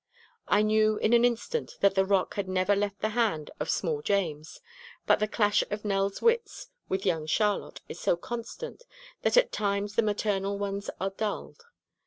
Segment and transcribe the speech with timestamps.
[0.47, 4.01] I knew in an instant that that rock had never left the hand of small
[4.01, 4.59] James,
[5.05, 8.81] but the clash of Nell's wits with young Charlotte is so constant
[9.21, 11.65] that at times the maternal ones are dulled.